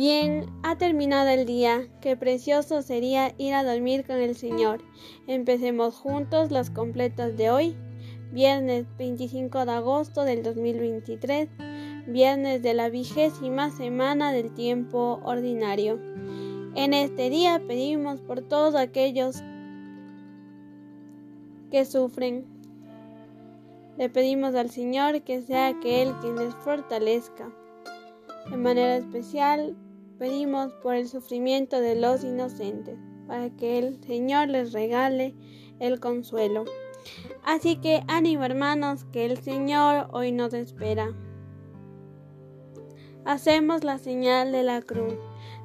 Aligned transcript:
Bien, 0.00 0.46
ha 0.62 0.78
terminado 0.78 1.28
el 1.28 1.44
día. 1.44 1.86
Qué 2.00 2.16
precioso 2.16 2.80
sería 2.80 3.34
ir 3.36 3.52
a 3.52 3.62
dormir 3.62 4.06
con 4.06 4.16
el 4.16 4.34
Señor. 4.34 4.82
Empecemos 5.26 5.94
juntos 5.94 6.50
las 6.50 6.70
completas 6.70 7.36
de 7.36 7.50
hoy. 7.50 7.76
Viernes 8.32 8.86
25 8.96 9.66
de 9.66 9.72
agosto 9.72 10.24
del 10.24 10.42
2023. 10.42 11.50
Viernes 12.06 12.62
de 12.62 12.72
la 12.72 12.88
vigésima 12.88 13.70
semana 13.70 14.32
del 14.32 14.54
tiempo 14.54 15.20
ordinario. 15.22 16.00
En 16.76 16.94
este 16.94 17.28
día 17.28 17.60
pedimos 17.68 18.22
por 18.22 18.40
todos 18.40 18.76
aquellos 18.76 19.42
que 21.70 21.84
sufren. 21.84 22.46
Le 23.98 24.08
pedimos 24.08 24.54
al 24.54 24.70
Señor 24.70 25.20
que 25.20 25.42
sea 25.42 25.66
aquel 25.66 26.14
quien 26.22 26.36
les 26.36 26.54
fortalezca 26.54 27.52
de 28.48 28.56
manera 28.56 28.96
especial, 28.96 29.76
pedimos 30.20 30.74
por 30.82 30.96
el 30.96 31.08
sufrimiento 31.08 31.80
de 31.80 31.94
los 31.94 32.22
inocentes, 32.24 32.98
para 33.26 33.48
que 33.56 33.78
el 33.78 34.04
Señor 34.04 34.48
les 34.48 34.74
regale 34.74 35.34
el 35.78 35.98
consuelo. 35.98 36.66
Así 37.42 37.76
que 37.76 38.02
ánimo 38.06 38.44
hermanos, 38.44 39.06
que 39.12 39.24
el 39.24 39.38
Señor 39.38 40.08
hoy 40.12 40.30
nos 40.30 40.52
espera. 40.52 41.16
Hacemos 43.24 43.82
la 43.82 43.96
señal 43.96 44.52
de 44.52 44.62
la 44.62 44.82
cruz. 44.82 45.14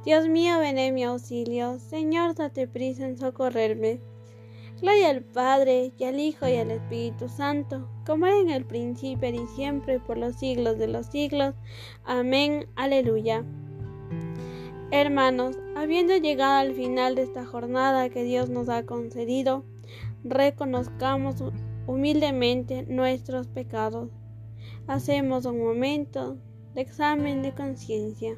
Dios 0.06 0.30
mío, 0.30 0.58
ven 0.60 0.78
en 0.78 0.94
mi 0.94 1.04
auxilio. 1.04 1.78
Señor, 1.78 2.36
date 2.36 2.66
prisa 2.66 3.06
en 3.06 3.18
socorrerme. 3.18 4.00
Gloria 4.80 5.10
al 5.10 5.24
Padre, 5.24 5.92
y 5.98 6.04
al 6.06 6.18
Hijo, 6.18 6.48
y 6.48 6.56
al 6.56 6.72
Espíritu 6.72 7.28
Santo, 7.28 7.90
como 8.06 8.26
era 8.26 8.40
en 8.40 8.52
el 8.52 8.64
principio 8.64 9.30
y 9.30 9.48
siempre, 9.48 10.00
por 10.00 10.18
los 10.18 10.38
siglos 10.38 10.78
de 10.78 10.88
los 10.88 11.08
siglos. 11.08 11.56
Amén. 12.06 12.68
Aleluya. 12.76 13.44
Hermanos, 14.92 15.58
habiendo 15.76 16.16
llegado 16.16 16.54
al 16.54 16.74
final 16.74 17.16
de 17.16 17.24
esta 17.24 17.46
jornada 17.46 18.10
que 18.10 18.24
Dios 18.24 18.50
nos 18.50 18.70
ha 18.70 18.86
concedido, 18.86 19.66
reconozcamos 20.24 21.44
humildemente 21.88 22.86
nuestros 22.88 23.48
pecados. 23.48 24.10
Hacemos 24.88 25.46
un 25.46 25.60
momento 25.60 26.38
de 26.76 26.82
examen 26.82 27.42
de 27.42 27.54
conciencia. 27.54 28.38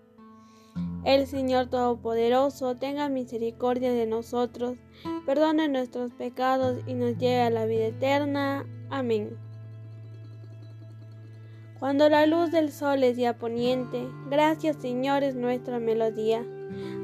El 1.03 1.25
Señor 1.25 1.67
Todopoderoso 1.67 2.75
tenga 2.75 3.09
misericordia 3.09 3.91
de 3.91 4.05
nosotros, 4.05 4.77
perdone 5.25 5.67
nuestros 5.67 6.13
pecados 6.13 6.77
y 6.85 6.93
nos 6.93 7.17
lleve 7.17 7.41
a 7.41 7.49
la 7.49 7.65
vida 7.65 7.87
eterna. 7.87 8.65
Amén. 8.91 9.35
Cuando 11.79 12.07
la 12.09 12.27
luz 12.27 12.51
del 12.51 12.71
sol 12.71 13.03
es 13.03 13.17
ya 13.17 13.39
poniente, 13.39 14.07
gracias 14.29 14.75
Señor 14.75 15.23
es 15.23 15.33
nuestra 15.33 15.79
melodía. 15.79 16.45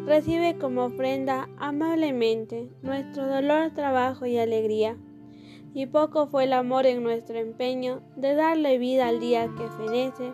Recibe 0.06 0.60
como 0.60 0.86
ofrenda 0.86 1.50
amablemente 1.58 2.70
nuestro 2.84 3.26
dolor, 3.28 3.72
trabajo 3.74 4.28
y 4.28 4.38
alegría. 4.38 4.96
Y 5.74 5.88
poco 5.88 6.28
fue 6.28 6.44
el 6.44 6.54
amor 6.54 6.86
en 6.86 7.02
nuestro 7.02 7.40
empeño 7.40 8.02
de 8.16 8.36
darle 8.36 8.78
vida 8.78 9.08
al 9.08 9.20
día 9.20 9.50
que 9.58 9.68
fenece 9.70 10.34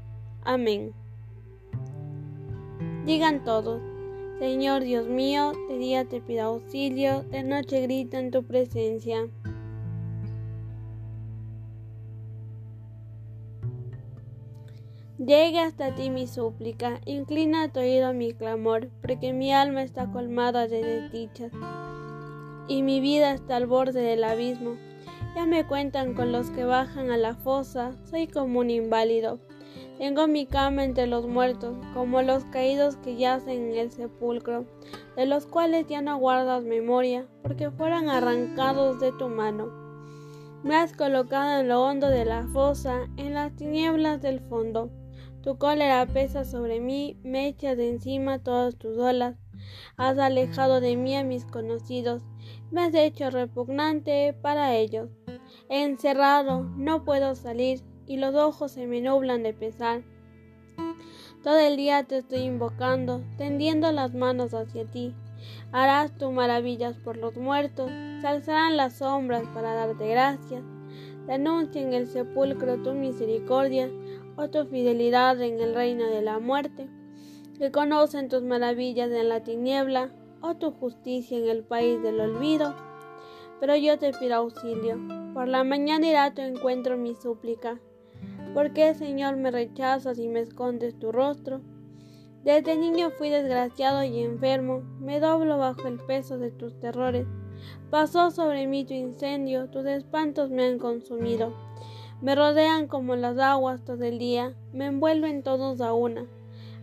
Amén. 0.43 0.93
Digan 3.05 3.43
todos, 3.43 3.79
Señor 4.39 4.83
Dios 4.83 5.07
mío, 5.07 5.53
de 5.69 5.77
día 5.77 6.05
te 6.05 6.19
pido 6.19 6.45
auxilio, 6.45 7.21
de 7.23 7.43
noche 7.43 7.81
grita 7.81 8.17
en 8.17 8.31
tu 8.31 8.43
presencia. 8.43 9.27
Llegue 15.19 15.59
hasta 15.59 15.93
ti 15.93 16.09
mi 16.09 16.25
súplica, 16.25 16.99
inclina 17.05 17.71
tu 17.71 17.79
oído 17.79 18.07
a 18.07 18.13
mi 18.13 18.33
clamor, 18.33 18.89
porque 19.01 19.33
mi 19.33 19.53
alma 19.53 19.83
está 19.83 20.11
colmada 20.11 20.67
de 20.67 20.83
desdichas 20.83 21.51
y 22.67 22.81
mi 22.81 22.99
vida 22.99 23.31
está 23.31 23.57
al 23.57 23.67
borde 23.67 24.01
del 24.01 24.23
abismo. 24.23 24.71
Ya 25.35 25.45
me 25.45 25.67
cuentan 25.67 26.15
con 26.15 26.31
los 26.31 26.49
que 26.49 26.63
bajan 26.63 27.11
a 27.11 27.17
la 27.17 27.35
fosa, 27.35 27.95
soy 28.09 28.25
como 28.25 28.61
un 28.61 28.71
inválido 28.71 29.39
tengo 29.97 30.27
mi 30.27 30.45
cama 30.45 30.83
entre 30.83 31.07
los 31.07 31.27
muertos, 31.27 31.77
como 31.93 32.21
los 32.21 32.45
caídos 32.45 32.95
que 32.97 33.15
yacen 33.17 33.71
en 33.71 33.77
el 33.77 33.91
sepulcro, 33.91 34.65
de 35.15 35.25
los 35.25 35.45
cuales 35.45 35.85
ya 35.87 36.01
no 36.01 36.17
guardas 36.17 36.63
memoria, 36.63 37.27
porque 37.43 37.69
fueron 37.69 38.09
arrancados 38.09 38.99
de 38.99 39.11
tu 39.11 39.27
mano. 39.27 39.69
Me 40.63 40.75
has 40.75 40.93
colocado 40.93 41.59
en 41.59 41.67
lo 41.67 41.83
hondo 41.83 42.09
de 42.09 42.25
la 42.25 42.47
fosa, 42.47 43.07
en 43.17 43.33
las 43.33 43.55
tinieblas 43.55 44.21
del 44.21 44.39
fondo. 44.39 44.91
Tu 45.41 45.57
cólera 45.57 46.05
pesa 46.05 46.45
sobre 46.45 46.79
mí, 46.79 47.17
me 47.23 47.47
echas 47.47 47.77
de 47.77 47.89
encima 47.89 48.39
todas 48.39 48.75
tus 48.77 48.97
olas. 48.97 49.37
Has 49.97 50.19
alejado 50.19 50.81
de 50.81 50.95
mí 50.97 51.15
a 51.15 51.23
mis 51.23 51.45
conocidos, 51.45 52.23
me 52.71 52.81
has 52.81 52.93
hecho 52.93 53.29
repugnante 53.29 54.33
para 54.41 54.75
ellos. 54.75 55.09
encerrado, 55.69 56.63
no 56.77 57.03
puedo 57.03 57.35
salir, 57.35 57.81
y 58.11 58.17
los 58.17 58.35
ojos 58.35 58.73
se 58.73 58.87
me 58.87 58.99
nublan 58.99 59.41
de 59.41 59.53
pesar. 59.53 60.01
Todo 61.43 61.57
el 61.59 61.77
día 61.77 62.03
te 62.03 62.17
estoy 62.17 62.39
invocando, 62.39 63.23
tendiendo 63.37 63.89
las 63.93 64.13
manos 64.13 64.53
hacia 64.53 64.83
ti. 64.83 65.15
Harás 65.71 66.17
tus 66.17 66.29
maravillas 66.29 66.97
por 66.97 67.15
los 67.15 67.37
muertos, 67.37 67.89
se 68.19 68.27
alzarán 68.27 68.75
las 68.75 68.97
sombras 68.97 69.47
para 69.53 69.73
darte 69.73 70.09
gracias. 70.09 70.61
Denuncia 71.25 71.81
en 71.81 71.93
el 71.93 72.07
sepulcro 72.07 72.83
tu 72.83 72.91
misericordia 72.91 73.89
o 74.35 74.49
tu 74.49 74.65
fidelidad 74.65 75.41
en 75.41 75.61
el 75.61 75.73
reino 75.73 76.05
de 76.07 76.21
la 76.21 76.39
muerte. 76.39 76.89
Que 77.57 77.71
conocen 77.71 78.27
tus 78.27 78.43
maravillas 78.43 79.09
en 79.09 79.29
la 79.29 79.41
tiniebla 79.41 80.11
o 80.41 80.55
tu 80.55 80.71
justicia 80.71 81.37
en 81.37 81.47
el 81.47 81.63
país 81.63 82.01
del 82.03 82.19
olvido. 82.19 82.75
Pero 83.61 83.77
yo 83.77 83.97
te 83.97 84.11
pido 84.11 84.35
auxilio. 84.35 84.99
Por 85.33 85.47
la 85.47 85.63
mañana 85.63 86.07
irá 86.07 86.33
tu 86.33 86.41
encuentro 86.41 86.97
mi 86.97 87.15
súplica. 87.15 87.79
¿Por 88.53 88.73
qué, 88.73 88.93
Señor, 88.93 89.37
me 89.37 89.49
rechazas 89.49 90.19
y 90.19 90.27
me 90.27 90.41
escondes 90.41 90.99
tu 90.99 91.13
rostro? 91.13 91.61
Desde 92.43 92.75
niño 92.75 93.11
fui 93.11 93.29
desgraciado 93.29 94.03
y 94.03 94.19
enfermo, 94.19 94.81
me 94.99 95.21
doblo 95.21 95.57
bajo 95.57 95.87
el 95.87 95.99
peso 95.99 96.37
de 96.37 96.51
tus 96.51 96.77
terrores. 96.77 97.27
Pasó 97.89 98.29
sobre 98.29 98.67
mí 98.67 98.83
tu 98.83 98.93
incendio, 98.93 99.69
tus 99.69 99.85
espantos 99.85 100.49
me 100.49 100.65
han 100.65 100.79
consumido. 100.79 101.53
Me 102.19 102.35
rodean 102.35 102.87
como 102.87 103.15
las 103.15 103.37
aguas 103.37 103.85
todo 103.85 104.03
el 104.03 104.19
día, 104.19 104.53
me 104.73 104.87
envuelven 104.87 105.43
todos 105.43 105.79
a 105.79 105.93
una. 105.93 106.25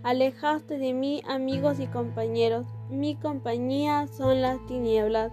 Alejaste 0.03 0.79
de 0.79 0.95
mí 0.95 1.23
amigos 1.29 1.81
y 1.81 1.87
compañeros, 1.87 2.67
mi 2.89 3.15
compañía 3.15 4.07
son 4.07 4.41
las 4.41 4.65
tinieblas. 4.67 5.33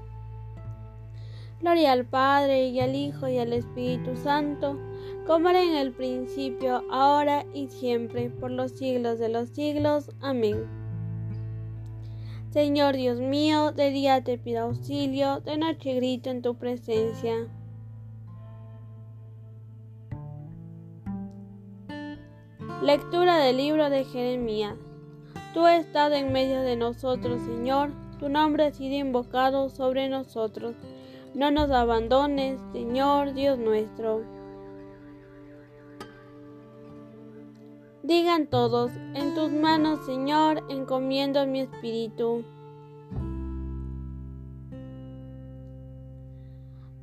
Gloria 1.62 1.94
al 1.94 2.04
Padre 2.06 2.68
y 2.68 2.82
al 2.82 2.94
Hijo 2.94 3.30
y 3.30 3.38
al 3.38 3.54
Espíritu 3.54 4.18
Santo 4.18 4.78
como 5.26 5.50
era 5.50 5.64
en 5.64 5.76
el 5.76 5.92
principio, 5.92 6.84
ahora 6.92 7.46
y 7.54 7.68
siempre, 7.68 8.30
por 8.30 8.52
los 8.52 8.72
siglos 8.72 9.18
de 9.20 9.30
los 9.30 9.50
siglos. 9.50 10.12
Amén. 10.22 10.66
Señor 12.52 12.96
Dios 12.96 13.20
mío, 13.20 13.72
de 13.72 13.90
día 13.90 14.24
te 14.24 14.38
pido 14.38 14.64
auxilio, 14.64 15.42
de 15.42 15.58
noche 15.58 15.94
grito 15.96 16.30
en 16.30 16.42
tu 16.42 16.56
presencia. 16.56 17.48
Lectura 22.82 23.38
del 23.38 23.58
libro 23.58 23.90
de 23.90 24.06
Jeremías. 24.06 24.76
Tú 25.54 25.66
estado 25.68 26.16
en 26.16 26.32
medio 26.32 26.62
de 26.62 26.76
nosotros, 26.76 27.42
Señor, 27.42 27.92
tu 28.20 28.30
nombre 28.30 28.66
ha 28.66 28.72
sido 28.72 28.96
invocado 28.96 29.70
sobre 29.70 30.08
nosotros. 30.08 30.76
No 31.34 31.52
nos 31.52 31.72
abandones, 31.72 32.62
Señor 32.72 33.34
Dios 33.34 33.58
nuestro. 33.58 34.35
Digan 38.08 38.46
todos, 38.46 38.92
en 39.16 39.34
tus 39.34 39.52
manos, 39.52 40.06
Señor, 40.06 40.64
encomiendo 40.70 41.48
mi 41.48 41.62
espíritu. 41.62 42.46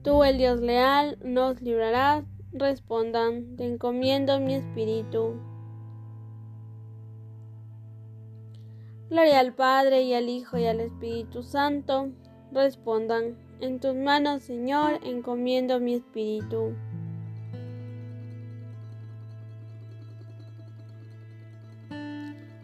Tú, 0.05 0.23
el 0.23 0.39
Dios 0.39 0.61
leal, 0.61 1.19
nos 1.25 1.61
librarás. 1.61 2.25
Respondan, 2.53 3.57
te 3.57 3.65
encomiendo 3.65 4.39
mi 4.39 4.55
espíritu. 4.55 5.41
Gloria 9.11 9.41
al 9.41 9.55
Padre 9.55 10.03
y 10.03 10.15
al 10.15 10.29
Hijo 10.29 10.57
y 10.57 10.67
al 10.67 10.79
Espíritu 10.79 11.43
Santo. 11.43 12.11
Respondan, 12.53 13.37
en 13.61 13.81
tus 13.81 13.97
manos, 13.97 14.45
Señor, 14.45 15.01
encomiendo 15.03 15.81
mi 15.81 15.95
espíritu. 15.95 16.77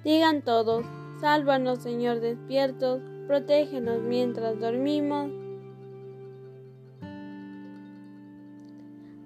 Digan 0.08 0.40
todos, 0.40 0.87
sálvanos 1.20 1.81
Señor 1.81 2.20
despiertos, 2.20 3.02
protégenos 3.26 4.00
mientras 4.00 4.58
dormimos, 4.58 5.31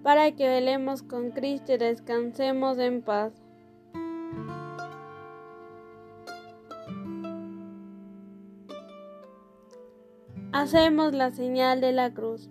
para 0.02 0.32
que 0.32 0.48
velemos 0.48 1.04
con 1.04 1.30
Cristo 1.30 1.74
y 1.74 1.78
descansemos 1.78 2.78
en 2.78 3.00
paz. 3.00 3.32
Hacemos 10.50 11.14
la 11.14 11.30
señal 11.30 11.80
de 11.80 11.92
la 11.92 12.12
cruz. 12.12 12.50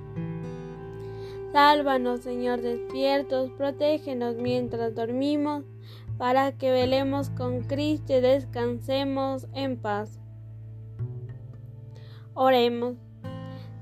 Sálvanos, 1.51 2.21
Señor, 2.21 2.61
despiertos, 2.61 3.51
protégenos 3.51 4.37
mientras 4.37 4.95
dormimos, 4.95 5.65
para 6.17 6.53
que 6.53 6.71
velemos 6.71 7.29
con 7.29 7.63
Cristo 7.63 8.13
y 8.13 8.21
descansemos 8.21 9.47
en 9.53 9.75
paz. 9.75 10.21
Oremos. 12.35 12.95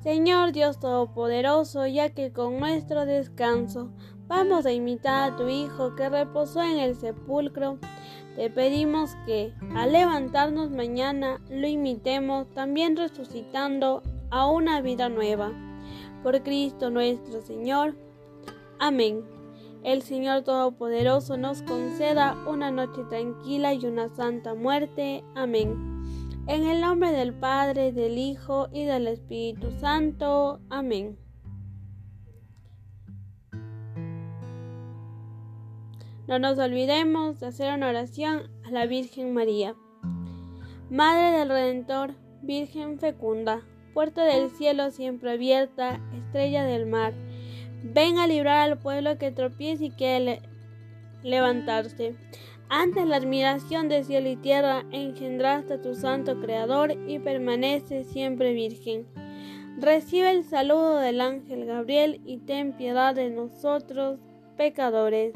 Señor 0.01 0.51
Dios 0.51 0.79
Todopoderoso, 0.79 1.85
ya 1.85 2.09
que 2.09 2.31
con 2.33 2.57
nuestro 2.59 3.05
descanso 3.05 3.91
vamos 4.27 4.65
a 4.65 4.71
imitar 4.71 5.33
a 5.33 5.35
tu 5.35 5.47
Hijo 5.47 5.95
que 5.95 6.09
reposó 6.09 6.63
en 6.63 6.79
el 6.79 6.95
sepulcro, 6.95 7.77
te 8.35 8.49
pedimos 8.49 9.15
que, 9.27 9.53
al 9.75 9.91
levantarnos 9.91 10.71
mañana, 10.71 11.39
lo 11.51 11.67
imitemos 11.67 12.49
también 12.49 12.97
resucitando 12.97 14.01
a 14.31 14.49
una 14.49 14.81
vida 14.81 15.09
nueva 15.09 15.51
por 16.23 16.41
Cristo 16.43 16.89
nuestro 16.89 17.41
Señor. 17.41 17.95
Amén. 18.79 19.23
El 19.83 20.01
Señor 20.01 20.43
Todopoderoso 20.43 21.37
nos 21.37 21.61
conceda 21.61 22.37
una 22.47 22.69
noche 22.71 23.03
tranquila 23.09 23.73
y 23.73 23.85
una 23.85 24.09
santa 24.09 24.53
muerte. 24.53 25.23
Amén. 25.35 26.03
En 26.47 26.65
el 26.65 26.81
nombre 26.81 27.11
del 27.11 27.33
Padre, 27.33 27.93
del 27.93 28.17
Hijo 28.17 28.67
y 28.73 28.83
del 28.83 29.07
Espíritu 29.07 29.71
Santo. 29.79 30.59
Amén. 30.69 31.17
No 36.27 36.37
nos 36.37 36.59
olvidemos 36.59 37.39
de 37.39 37.47
hacer 37.47 37.73
una 37.73 37.89
oración 37.89 38.51
a 38.65 38.71
la 38.71 38.85
Virgen 38.85 39.33
María. 39.33 39.75
Madre 40.89 41.37
del 41.37 41.49
Redentor, 41.49 42.15
Virgen 42.41 42.99
fecunda 42.99 43.63
puerta 43.99 44.23
del 44.23 44.49
cielo 44.51 44.91
siempre 44.91 45.31
abierta, 45.31 45.99
estrella 46.29 46.63
del 46.63 46.85
mar. 46.85 47.13
Ven 47.83 48.19
a 48.19 48.27
librar 48.27 48.69
al 48.69 48.77
pueblo 48.77 49.17
que 49.17 49.31
tropiece 49.31 49.85
y 49.85 49.91
quiere 49.91 50.41
levantarse. 51.23 52.15
Ante 52.69 53.03
la 53.05 53.15
admiración 53.15 53.89
de 53.89 54.03
cielo 54.03 54.29
y 54.29 54.35
tierra, 54.35 54.85
engendraste 54.91 55.73
a 55.73 55.81
tu 55.81 55.95
santo 55.95 56.39
Creador 56.39 56.91
y 57.07 57.17
permanece 57.17 58.03
siempre 58.03 58.53
virgen. 58.53 59.07
Recibe 59.79 60.29
el 60.29 60.43
saludo 60.43 60.97
del 60.97 61.19
ángel 61.19 61.65
Gabriel 61.65 62.21
y 62.25 62.37
ten 62.37 62.73
piedad 62.73 63.15
de 63.15 63.31
nosotros, 63.31 64.19
pecadores. 64.55 65.33